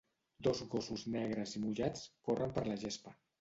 Dos 0.45 0.61
gossos 0.71 1.03
negres 1.15 1.53
i 1.59 1.61
mullats 1.67 2.09
corren 2.31 2.57
per 2.57 2.65
la 2.71 2.81
gespa. 2.87 3.15